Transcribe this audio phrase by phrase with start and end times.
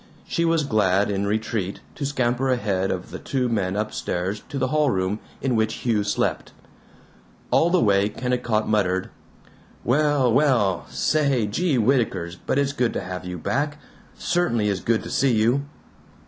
[0.27, 4.57] She was glad, in retreat, to scamper ahead of the two men up stairs to
[4.57, 6.53] the hall room in which Hugh slept.
[7.51, 9.11] All the way Kennicott muttered,
[9.83, 13.77] "Well, well, say, gee whittakers but it's good to have you back,
[14.17, 15.65] certainly is good to see you!"